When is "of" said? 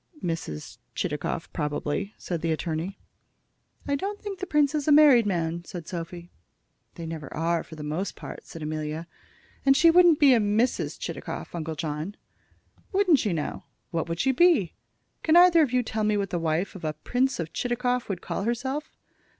15.61-15.71, 16.73-16.83, 17.39-17.53